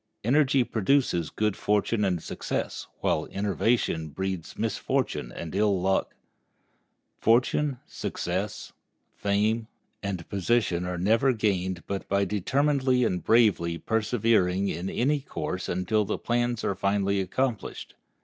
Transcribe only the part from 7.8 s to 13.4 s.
success, fame, position are never gained but by determinedly and